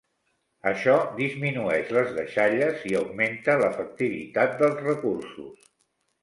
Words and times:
Això 0.69 0.93
disminueix 1.17 1.91
les 1.97 2.09
deixalles 2.15 2.87
i 2.93 2.97
augmenta 3.01 3.59
l'efectivitat 3.65 4.57
dels 4.63 4.83
recursos. 4.89 5.71